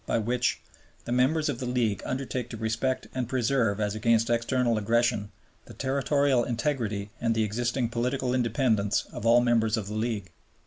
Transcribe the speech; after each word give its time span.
by 0.07 0.17
which 0.17 0.59
"The 1.05 1.11
Members 1.11 1.47
of 1.47 1.59
the 1.59 1.67
League 1.67 2.01
undertake 2.03 2.49
to 2.49 2.57
respect 2.57 3.05
and 3.13 3.29
preserve 3.29 3.79
as 3.79 3.93
against 3.93 4.31
external 4.31 4.79
aggression 4.79 5.29
the 5.65 5.75
territorial 5.75 6.43
integrity 6.43 7.11
and 7.21 7.37
existing 7.37 7.89
political 7.89 8.33
independence 8.33 9.05
of 9.13 9.27
all 9.27 9.41
Members 9.41 9.77
of 9.77 9.85
the 9.85 9.93
League." 9.93 10.31